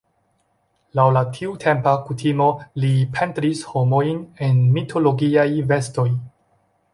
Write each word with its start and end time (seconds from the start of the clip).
Laŭ 0.99 1.03
la 1.17 1.21
tiutempa 1.35 1.93
kutimo 2.07 2.47
li 2.85 2.89
pentris 3.19 3.61
homojn 3.75 4.25
en 4.49 4.65
mitologiaj 4.79 5.47
vestoj. 5.75 6.09